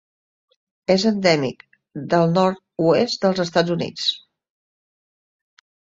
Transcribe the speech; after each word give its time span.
És 0.93 1.03
endèmic 1.09 1.59
del 2.15 2.33
nord-oest 2.39 3.27
dels 3.27 3.43
Estats 3.47 3.75
Units. 3.79 4.09